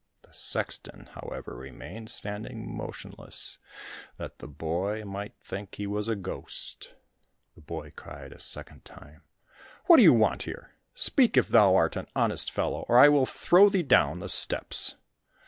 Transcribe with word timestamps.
The 0.23 0.33
sexton, 0.33 1.09
however, 1.13 1.55
remained 1.55 2.09
standing 2.09 2.75
motionless 2.75 3.59
that 4.17 4.39
the 4.39 4.47
boy 4.47 5.05
might 5.05 5.35
think 5.43 5.75
he 5.75 5.85
was 5.85 6.07
a 6.07 6.15
ghost. 6.15 6.95
The 7.53 7.61
boy 7.61 7.93
cried 7.95 8.33
a 8.33 8.39
second 8.39 8.83
time, 8.83 9.21
"What 9.85 9.97
do 9.97 10.01
you 10.01 10.13
want 10.13 10.41
here?—speak 10.41 11.37
if 11.37 11.49
thou 11.49 11.75
art 11.75 11.95
an 11.97 12.07
honest 12.15 12.49
fellow, 12.51 12.81
or 12.89 12.97
I 12.97 13.09
will 13.09 13.27
throw 13.27 13.69
thee 13.69 13.83
down 13.83 14.17
the 14.17 14.29
steps!" 14.29 14.95